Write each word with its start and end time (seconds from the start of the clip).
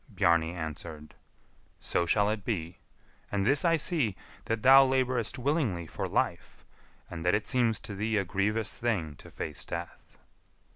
Bjarni 0.11 0.51
answered, 0.51 1.13
"So 1.79 2.07
shall 2.07 2.27
it 2.31 2.43
be; 2.43 2.79
and 3.31 3.45
this 3.45 3.63
I 3.63 3.75
see, 3.75 4.15
that 4.45 4.63
thou 4.63 4.83
labourest 4.83 5.37
willingly 5.37 5.85
for 5.85 6.07
life, 6.07 6.65
and 7.11 7.23
that 7.23 7.35
it 7.35 7.45
seems 7.45 7.79
to 7.81 7.93
thee 7.93 8.17
a 8.17 8.25
grievous 8.25 8.79
thing 8.79 9.15
to 9.17 9.29
face 9.29 9.63
death." 9.63 10.17